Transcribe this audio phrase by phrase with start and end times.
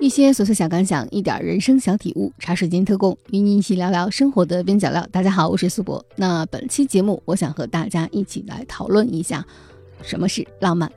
[0.00, 5.06] 一些琐碎小感想，一点人生小体悟，茶水间特供，与你一起聊聊生活的边角料。
[5.12, 6.02] 大家好，我是苏博。
[6.16, 9.46] 那本期节目，我想和大家一起来讨论一下
[10.02, 10.90] 什么是浪漫。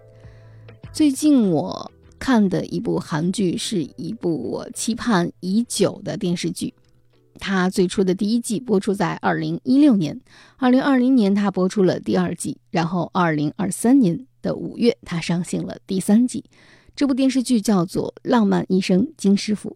[0.94, 6.74] 最近我看的一部韩剧，是一部我期盼已久的电视剧。
[7.40, 10.22] 它最初的第一季播出在二零一六年，
[10.56, 16.46] 二零二零年它播出了第二季，然后二零二三年的五月它上线了第三季。
[16.96, 19.70] 这部电视剧叫做《浪漫医生金师傅》，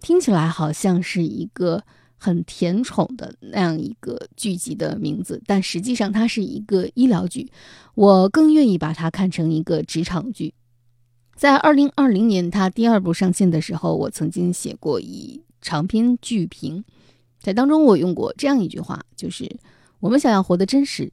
[0.00, 1.84] 听起来好像是一个
[2.16, 7.50] 很甜宠的那样一个剧集的名字，但实际上它是一个医疗剧。
[7.94, 10.52] 我更愿意把它看成一个职场剧。
[11.36, 16.82] 在二零二零年它第二部上线的时候，我曾经写过一长篇剧评，
[17.40, 19.48] 在当中我用过这样一句话，就是
[20.00, 21.12] 我们想要活得真实，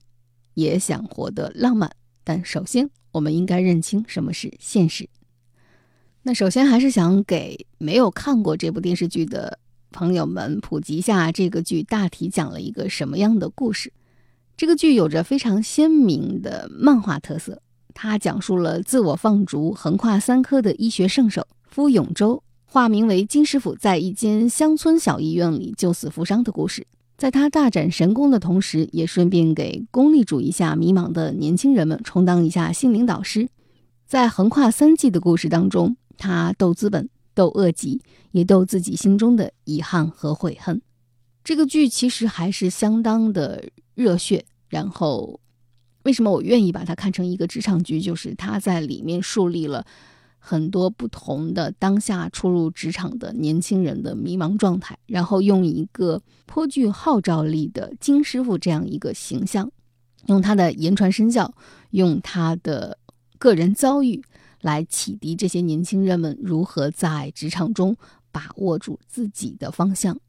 [0.55, 1.91] 也想活得浪漫，
[2.23, 2.89] 但首先。
[3.15, 5.07] 我们应该认清什么是现实。
[6.23, 9.57] 那首先还是想给没有看过这部电视剧的
[9.89, 13.93] 朋友们普及一下，这个剧大体讲了一个什么样的故事。
[14.57, 17.61] 这个剧有着非常鲜明的漫画特色，
[17.93, 26.85] 它讲述了自我放逐、横跨三科的医学圣手夫永州，化名为金师傅，在一间乡村小医院里救死扶伤的故事。
[27.17, 33.47] 在他大展神功的同时，也顺便给功利主义下迷茫的年轻人们充当一下心灵导师。
[34.05, 40.81] 在横跨三季的故事当中，他斗资本、斗恶疾，也斗自己心中的遗憾和悔恨。
[41.43, 43.63] 这个剧其实还是相当的
[43.93, 44.45] 热血。
[44.67, 45.39] 然后，
[46.03, 48.01] 为什么我愿意把它看成一个职场剧？
[48.01, 49.85] 就是他在里面树立了。
[50.47, 59.71] 很多不同的当下初入职场的年轻人的迷茫状态，然后用一个颇具号召力的金师傅这样一个形象，
[60.27, 61.51] 用他的言传身教，
[61.89, 62.99] 用他的
[63.39, 64.23] 个人遭遇
[64.61, 67.97] 来启迪这些年轻人们如何在职场中
[68.31, 70.19] 把握住自己的方向。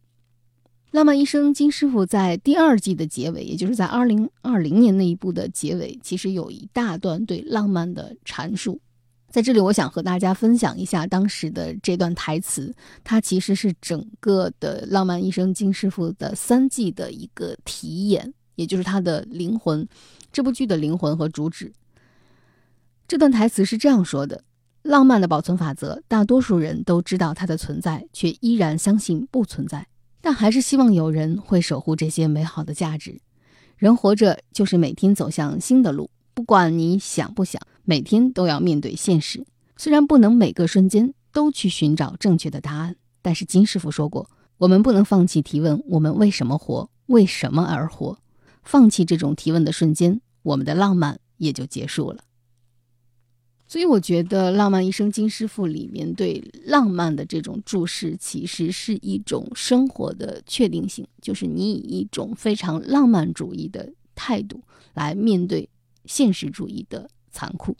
[0.93, 8.81] 浪漫医生金师傅在第二季的结尾，也就是在二零二零年那一部的结尾，其实有一大段对浪漫的阐述。
[9.37, 12.75] 在这里，我想和大家分享一下当时的这段台词，
[13.05, 19.87] 它其实是整个的《浪漫医生金师傅》的三季的一个题眼，也就是它的灵魂，
[20.33, 21.71] 这部剧的灵魂和主旨。
[23.07, 24.43] 这段台词是这样说的
[24.81, 29.87] ：“浪漫的保存法则，大多数人都知道它的存在，却依然相信不存在，
[30.23, 33.21] 但还是希望有人会守护这些美好的价值。
[33.77, 46.91] 人活着就是每天走向新的路，不管你想不想。”每天都要面对现实，虽然不能每个瞬间都去寻找正确的答案，但是金师傅说过，我们不能放弃提问：我们为什么活？
[47.07, 48.19] 为什么而活？
[48.65, 52.25] 放弃这种提问的瞬间，我们的浪漫也就结束了。
[53.69, 64.61] 所以，我觉得《浪漫一生金师傅》里面对浪漫的这种注释，其实是一种生活的确定性，就是你以一种非常浪漫主义的态度
[64.95, 65.69] 来面对
[66.07, 67.11] 现实主义的。
[67.33, 67.77] 残酷，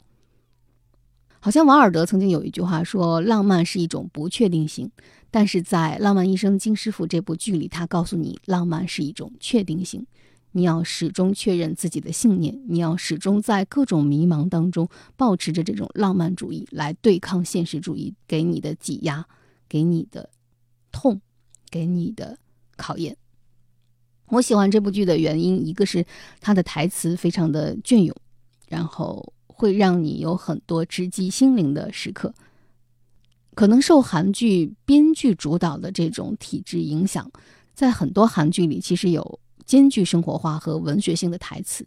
[1.39, 4.91] 好像瓦尔德曾经有一句话说：“浪漫是一种不确定性。”
[5.31, 10.05] 但是在《浪漫医生金师傅》这部剧里，他告诉你，浪漫是一种确定性。
[10.51, 19.25] 你要始终确认自己的信念，你要始终在各种迷茫当中保持着这种浪漫主义来对抗现实主义给你的挤压、
[19.67, 20.29] 给你的
[20.91, 21.19] 痛、
[21.71, 22.37] 给你的
[22.75, 23.17] 考验。
[24.29, 26.05] 我喜欢这部剧的原因，一个是
[26.39, 28.15] 它的台词非常的隽永，
[28.67, 29.33] 然后。
[29.59, 32.31] 会让你有很多直击心灵的时刻。
[33.55, 37.31] 可能受韩剧编剧主导的这种体制影响，
[37.73, 41.83] 在很多韩剧里其实有兼具生活化和文学性的台词。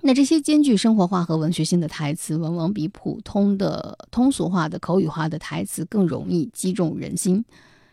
[0.00, 7.44] 那这些兼具生活化和文学性的台词，往往比普通的通俗化的口语化的台词更容易击中人心。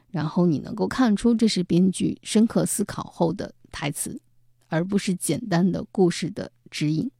[0.10, 4.22] 然后你能够看出这是编剧深刻思考后的台词，
[4.70, 7.12] 而不是简单的故事的指引。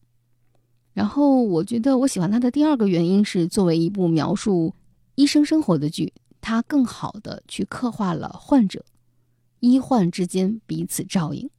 [0.94, 4.74] 然后我觉得我喜欢它的第二个原因是，作为一部描述
[5.16, 8.86] 医生生活的剧，它更好的去刻画了患者、
[9.60, 11.50] 医患之间彼此照应、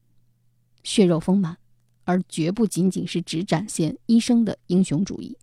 [0.85, 1.59] 血肉丰满，
[2.05, 5.37] 而绝不仅仅是只展现医生的英雄主义。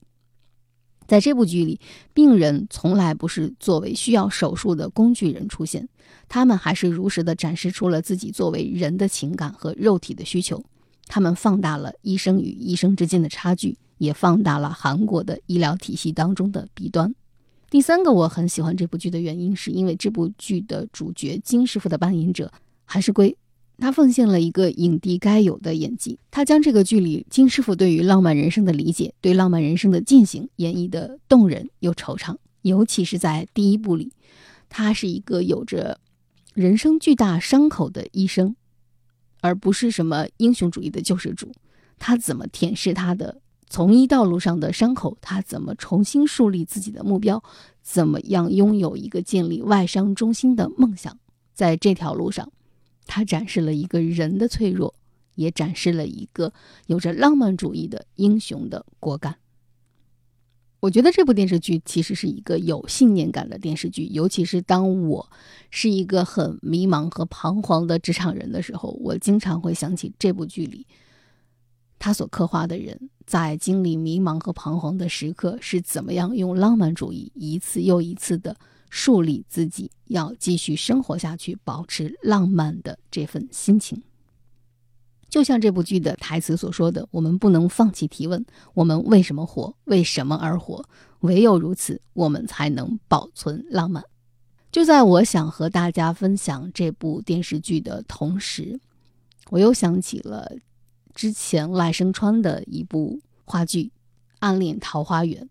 [1.12, 1.78] 在这部剧里，
[2.14, 5.90] 病人从来不是作为需要手术的工具人出现，
[6.30, 10.64] 他们还是如实的展示出了自己作为人的情感和肉体的需求。
[11.08, 17.14] 他们放大了医生与医生之间的差距，也放大了韩国的医疗体系当中的弊端。
[17.70, 22.50] 第三个我很喜欢这部剧的原因，是因为这部剧的主角金师傅的扮演者
[22.86, 23.36] 韩世圭，
[23.82, 26.20] 他奉献了一个影帝该有的演技。
[26.30, 32.38] 他将这个剧里金师傅对于浪漫人生的理解，对浪漫人生的进行演绎的动人又惆怅。
[32.62, 34.14] 尤其是在第一部里，
[34.70, 36.00] 他是一个有着
[36.54, 38.56] 人生巨大伤口的医生，
[39.42, 41.52] 而不是什么英雄主义的救世主。
[41.98, 45.18] 他怎么舔舐他的从医道路上的伤口？
[45.22, 47.44] 他怎么重新树立自己的目标？
[47.82, 51.18] 怎么样拥有一个建立外伤中心的梦想？
[51.54, 52.52] 在这条路上，
[53.06, 54.94] 他展示了一个人的脆弱，
[55.36, 56.54] 也展示了一个
[56.88, 59.38] 有着浪漫主义的英雄的果敢。
[60.80, 65.32] 我觉得这部电视剧其实是一个有信念感的电视剧，尤其是当我
[65.70, 70.88] 是一个很迷茫和彷徨的职场人的时候，我经常会想起这部剧里
[72.00, 78.58] 他所刻画的人在经历迷茫和彷徨的时刻是怎么样用浪漫主义一次又一次的
[78.92, 84.04] 树立自己要继续生活下去、保持浪漫的这份心情。
[85.30, 89.74] 就像这部剧的台词所说的：“我们不能放弃提问，我们为什么活？
[89.86, 90.84] 为什么而活？
[91.22, 94.04] 唯有如此，我们才能保存浪漫。”
[94.74, 98.78] 就在我想和大家分享这部电视剧的同时，
[99.50, 100.52] 我又想起了
[101.16, 103.84] 之前赖声川的一部话剧
[104.40, 105.44] 《暗恋桃花源》。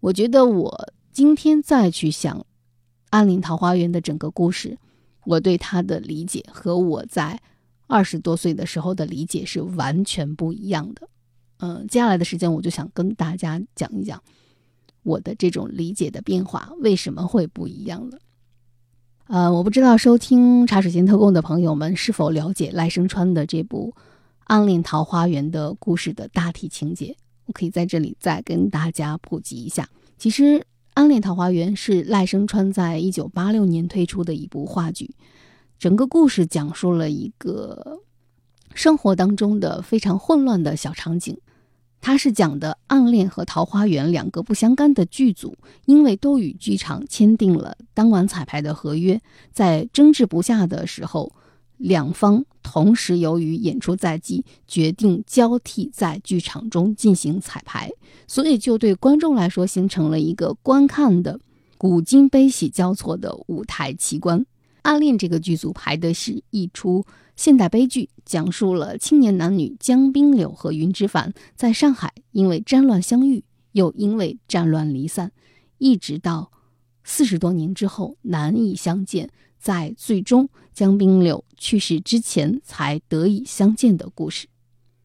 [0.00, 2.38] 我觉得我今天再去想
[3.10, 4.78] 《暗恋桃花源》的整个故事，
[5.24, 7.40] 我对他的理解和我在。
[7.92, 11.08] 二十多岁的时候的理解是完全不一样的，
[11.58, 14.22] 嗯，接下来的时间我就想跟大家讲一讲
[15.02, 18.18] 我的这种理解的变化为什么会不一样了。
[19.26, 23.92] 呃，我不知道收听茶水间特供的朋友们是否了解赖声川的这部
[24.44, 27.16] 《暗恋桃花源》的故事的大体情节，
[27.46, 29.88] 我可以在这里再跟大家普及一下。
[30.16, 30.60] 其实，
[30.94, 35.14] 《暗恋桃花源》是赖声川在一九八六年推出的一部话剧。
[35.78, 38.00] 整个故事讲述了一个
[38.74, 41.38] 生活当中的非常混乱的小场景，
[42.00, 45.56] 它是讲的暗恋和桃花源两个不相干的剧组，
[45.86, 49.20] 因为都与剧场签订了当晚彩排的合约，
[49.52, 51.32] 在争执不下的时候，
[51.80, 57.90] 两方同时由于演出在即，决定交替在剧场中进行彩排，
[58.28, 61.40] 所以就对观众来说形成了一个观看的
[61.78, 64.44] 古今悲喜交错的舞台奇观。
[64.82, 67.04] 暗恋这个剧组排的是一出
[67.34, 73.42] 现代悲剧，讲述了青年男女江滨柳和云之凡在上海因为战乱相遇，
[73.72, 75.32] 又因为战乱离散，
[75.78, 76.50] 一直到
[77.04, 79.30] 四十多年之后难以相见，
[79.60, 84.48] 在最终江滨柳去世之前才得以相见的故事。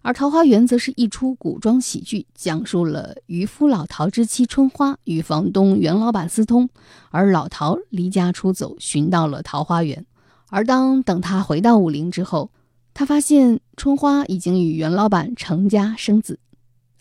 [0.01, 6.69] 而《桃花源》则是一出古装喜剧，讲述了渔夫老陶之妻春花与房东袁老板私通，
[7.09, 10.05] 而老陶离家出走，寻到了桃花源。
[10.49, 12.51] 而当等他回到武陵之后，
[12.93, 16.39] 他发现春花已经与袁老板成家生子。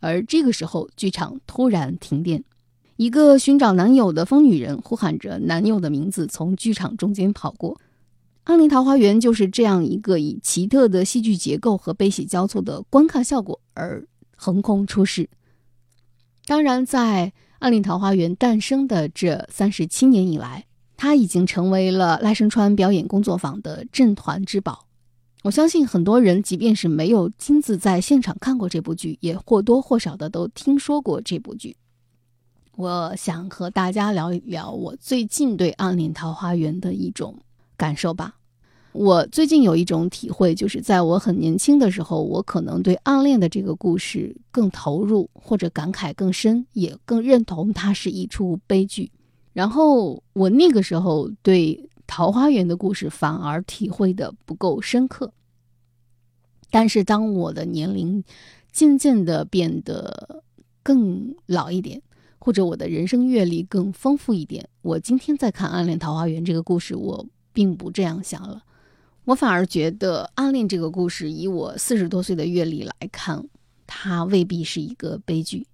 [0.00, 2.42] 而这个时候，剧场突然停电，
[2.96, 7.74] 一个寻找男友的疯女人呼喊着男友的名字，从剧场中间跑过。
[8.44, 14.06] 《安陵桃花源》就是这样一个以奇特的戏剧结构和悲喜交错的观看效果而
[14.36, 15.28] 横空出世。
[16.46, 24.86] 当然，在《暗恋桃花源》诞生的这三十七年以来，它已经成为了赖声川表演工作坊的镇团之宝。
[25.42, 31.76] 我相信很多人，即便是没有亲自在现场看过这部剧，也或多或少的都听说过这部剧。
[32.76, 37.38] 我想和大家聊一聊我最近对《暗恋桃花源》的一种。
[37.76, 38.36] 感受吧，
[38.92, 49.10] 我最近有一种体会，就是在我很年轻的时候，我可能对暗恋的这个故事更投入，或者感慨更深，也更认同它是一出悲剧。
[49.52, 55.32] 然后我那个时候对桃花源的故事反而体会的不够深刻。
[56.70, 58.22] 但是当我的年龄
[58.70, 60.44] 渐渐的变得
[60.84, 62.00] 更老一点，
[62.44, 67.26] 或者我的人生阅历更丰富一点，我今天在看《暗恋桃花源》这个故事，我。
[67.54, 68.64] 并不这样想了，
[69.26, 73.48] 我反而觉得《暗恋》这个故事，以我四十多岁的阅历来看，
[73.86, 75.64] 它未必是一个悲剧。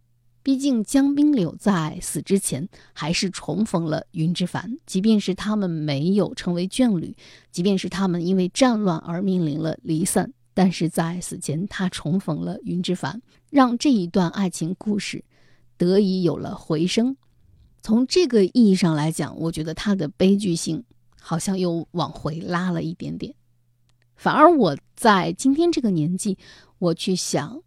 [0.43, 7.17] 毕竟江滨柳在死之前还是重逢了云之凡，即便是他们没有成为眷侣，
[7.51, 15.25] 即便是他们因为战乱而面临了离散，但是在死前他重逢了云之凡，让这一段爱情故事
[15.81, 17.17] 得以有了回声。
[17.83, 20.85] 从这个意义上来讲，我觉得它的悲剧性。
[21.23, 23.35] 好像又往回拉了一点点，
[24.17, 26.39] 反而我在今天这个年纪，
[26.79, 27.59] 我去想《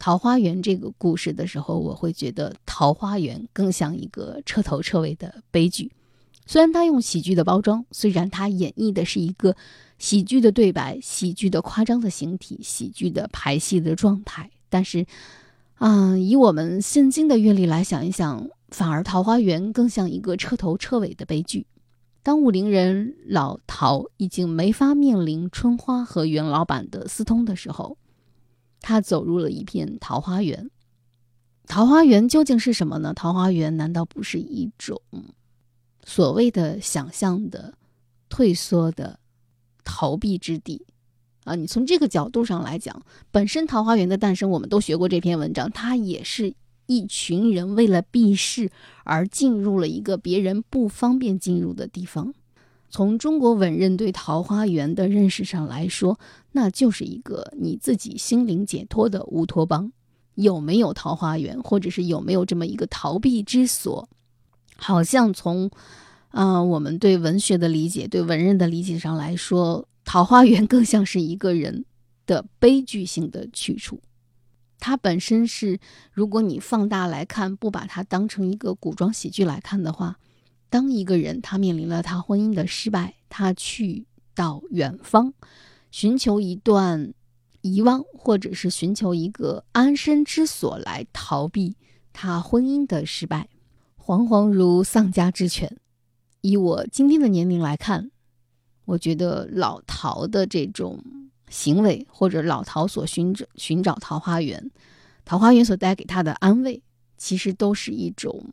[0.00, 5.92] 桃花源》这个故事的时候，我会觉得《桃花源》更像一个彻头彻尾的悲剧。
[6.44, 9.54] 虽然他用喜剧的包装，虽然他演绎的是一个
[10.00, 15.06] 喜剧的对白、喜剧的夸张的形体、喜剧的排戏的状态，但是，
[15.78, 21.66] 嗯，以我们现今的阅历来想一想，反而《桃花源》更像一个彻头彻尾的悲剧。
[22.22, 27.96] 当武陵人老陶已经没法面临春花和袁老板的私通的时候，
[28.80, 30.68] 他走入了一片桃花源。
[31.66, 33.14] 桃花源究竟是什么呢？
[33.14, 35.00] 桃花源难道不是一种
[36.04, 37.74] 所谓的想象的、
[38.28, 39.20] 退缩的
[39.84, 40.84] 逃避之地
[41.48, 41.54] 啊？
[41.54, 46.54] 你从这个角度上来讲，本身桃花源的诞生，我们都学过这篇文章，它也是。
[46.90, 48.70] 一群人为了避世
[49.04, 52.32] 而进入了一个别人不方便进入的地方。
[52.88, 56.18] 从中国文人对桃花源的认识上来说，
[56.52, 59.92] 那就是一个你自己心灵解脱的乌托邦。
[60.34, 64.08] 有没有桃花源，或者是有没有这么一个逃避之所？
[64.76, 65.70] 好像从，
[66.28, 71.84] 啊，我们对文学的理解、对文人的理解上来说，桃花源更像是一个人
[72.24, 74.00] 的悲剧性的去处。
[74.78, 75.78] 它本身是，
[76.10, 80.18] 如果你放大来看，不把它当成一个古装喜剧来看的话，
[80.70, 85.34] 当一个人他面临了他婚姻的失败，他去到远方，
[85.90, 87.12] 寻求一段
[87.60, 91.76] 遗忘，或者是寻求一个安身之所来逃避
[92.14, 93.50] 他婚姻的失败，
[94.02, 95.76] 惶惶如丧家之犬。
[96.40, 98.10] 以我今天的年龄来看，
[98.88, 100.98] 我觉得老陶的这种。
[101.50, 104.70] 行为或者老陶所寻找寻找桃花源，
[105.24, 106.82] 桃花源所带给他的安慰，
[107.16, 108.52] 其实都是一种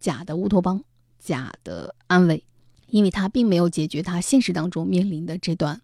[0.00, 0.82] 假的乌托邦、
[1.16, 2.44] 假的安慰，
[2.88, 5.80] 因为他并没有解决他现实当中面临的这段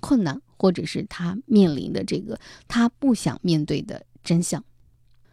[0.00, 4.64] 困难，或者是他面临的这个他不想面对的真相。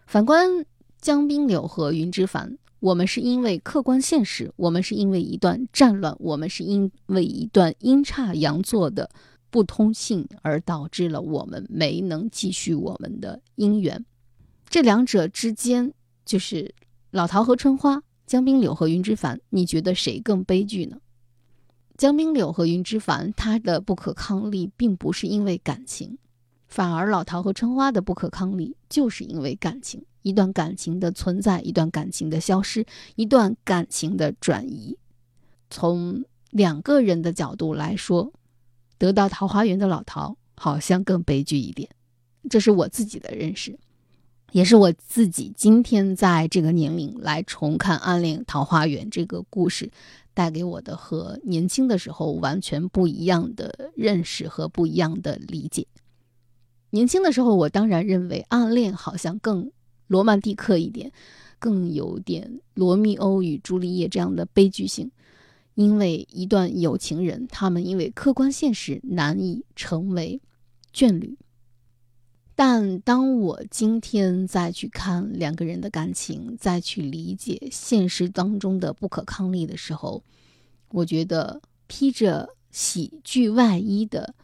[0.05, 0.65] 反观
[0.99, 9.09] 江滨柳和云之凡，我们是因为客观现实，我们是因为一段战乱，我们是因为一段阴差阳错的。
[9.51, 14.05] 不通信而导致了我们没能继续我们的姻缘，
[14.69, 15.91] 这两者之间
[16.23, 16.73] 就是
[17.09, 21.01] 老陶和春花，江滨柳和云之凡，你觉得谁更悲剧呢？
[21.97, 26.17] 江滨柳和云之凡，他的不可抗力并不是因为感情，
[26.69, 32.85] 反而老陶和春花的不可抗力就是因为感情，一段感情的存在，一段感情的消失，
[33.15, 34.97] 一段感情的转移。
[35.69, 38.31] 从两个人的角度来说。
[39.01, 41.89] 得到桃花源的老陶好像更悲剧一点，
[42.51, 43.79] 这是我自己的认识，
[44.51, 49.89] 也是我自己今天在这个年龄来重看《暗恋桃花源》这个故事
[50.35, 55.87] 带给我的和年轻的时候完全不一样的认识和不一样的理解。
[56.91, 59.71] 年轻的时候，我当然认为暗恋好像更
[60.11, 61.09] 罗曼蒂克一点，
[61.57, 65.09] 更有点罗密欧与朱丽叶这样的悲剧性。
[65.75, 70.41] 因为一段有情人，他们因为客观现实难以成为
[70.93, 71.37] 眷侣。
[72.55, 80.21] 但当我今天再去看两个人的感情，再去理解现实当中的不可抗力的时候，
[80.89, 84.35] 我觉得披着喜剧外衣的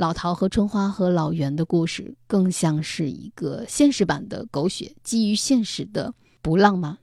[0.00, 6.96] 老陶和春花和老袁的故事，更像是一个现实版的狗血，基于现实的不浪漫，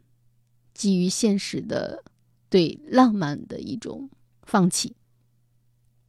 [0.73, 2.03] 基于现实的。
[2.49, 4.09] 对浪漫的一种
[4.43, 4.95] 放弃，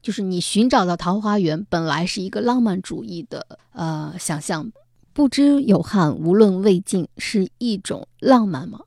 [0.00, 4.70] 就是你寻找到桃花源，本来是一个浪漫主义的呃想象，
[5.12, 8.80] 不知有汉，无论魏晋，是一种浪漫吗？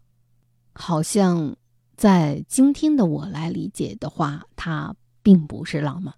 [0.73, 1.57] 好像
[1.97, 6.15] 在今天的我来理解的话，它并不是浪漫。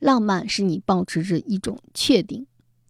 [0.00, 2.46] 浪漫是你保持着一种确定。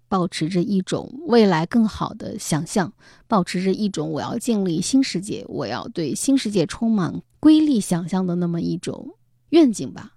[0.09, 2.93] 保持着一种未来更好的想象，
[3.29, 9.15] 保持着一种我要建立新世界，我要对新世界充满瑰丽想象的那么一种
[9.51, 10.17] 愿景吧。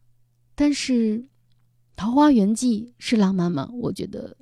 [0.55, 1.19] 但是，
[1.95, 3.69] 《桃花源记》是浪漫吗？
[3.71, 4.35] 我觉得，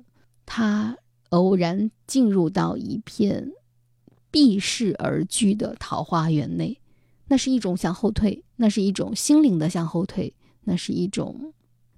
[0.46, 0.96] 他
[1.28, 3.52] 偶然进入到一片
[4.30, 6.80] 避世而居的桃花源内，
[7.26, 11.52] 那是一种向后退，那是一种心灵的向后退，那是一种，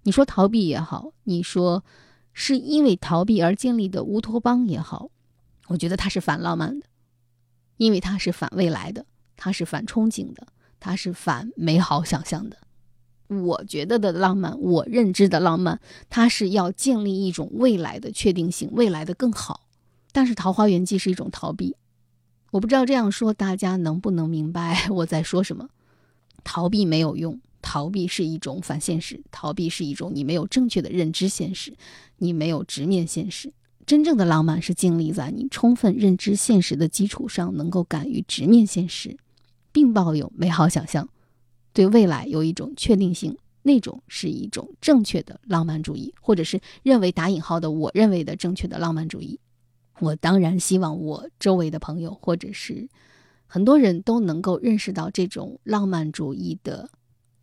[0.05, 1.85] 你说逃避也好，你说。
[2.37, 5.09] 是因为逃避而建立的乌托邦也好，
[5.69, 6.87] 我觉得它是反浪漫的，
[7.77, 9.07] 因为它是反未来的，
[9.37, 10.49] 它是反憧憬的，
[10.81, 12.57] 它是反美好想象的。
[13.29, 15.81] 我觉得的浪漫，我认知的浪漫，
[16.11, 19.69] 它是要建立一种未来的确定性，未来的更好。
[20.11, 21.77] 但是《桃花源记》是一种逃避，
[22.51, 25.69] 我不知道这样说大家能不能明白我在说什么。
[26.43, 27.41] 逃避没有用。
[27.65, 31.75] 逃避是一种反现实，逃避是一种你没有正确的认知现实，
[32.19, 33.55] 你没有直面现实。
[33.87, 39.17] 真正的浪漫是建立在你充分认知现实的基础上，能够敢于直面现实，
[39.73, 41.09] 并抱有美好想象，
[41.73, 43.37] 对未来有一种确定性。
[43.67, 49.41] 那种是一种正确的浪漫主义，或者是认为打引号的我认为的正确的浪漫主义。
[50.01, 52.87] 我当然希望我周围的朋友，或者是
[53.47, 56.91] 很多人都能够认识到这种浪漫主义的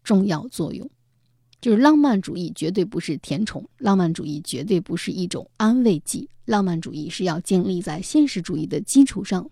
[0.04, 0.90] 重要作用。
[1.60, 9.48] 就是浪漫主义绝对不是甜宠，浪漫主义绝对不是一种安慰剂，浪漫主义是要建立在现实主义的基础上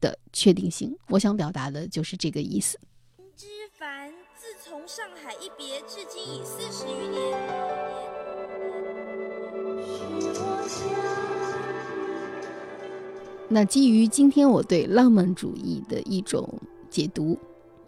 [0.00, 0.96] 的确定性。
[1.08, 2.78] 我想表达的就是这个意思。
[3.36, 3.46] 之
[3.78, 7.38] 凡自从上海一别至今已四十余年。
[13.50, 16.58] 那基于今天我对浪漫主义的一种
[16.88, 17.38] 解读。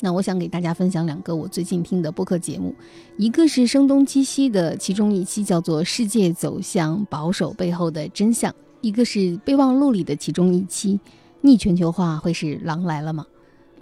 [0.02, 2.74] 那我想给大家分享两个我最近听的播客节目，
[3.18, 10.94] 一个是声东击西的，其中一期叫做《世界走向保守背后的真相》，一个是备忘录里的其中一期，
[11.42, 13.26] 《逆全球化会是狼来了吗》。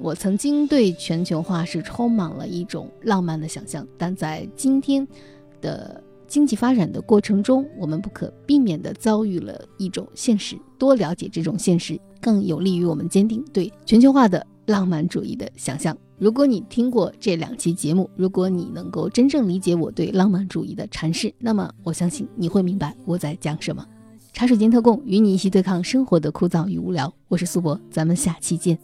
[0.00, 5.06] 我曾经对全球化是充满了一种浪漫的想象，但在今天
[5.60, 10.56] 的经济发展的过程中，我们不可避免地遭遇了一种现实。
[10.78, 15.96] 多了解这种现实，更有利于我们坚定对全球化的浪漫主义的想象。
[16.18, 23.84] 如果你听过这两期节目，如果你能够真正理解我对浪漫主义的阐释，那么我相信你会明白我在讲什么。
[24.32, 27.12] 茶水间特供，与你一起对抗生活的枯燥与无聊。
[27.28, 28.78] 我是苏博，咱们下期见。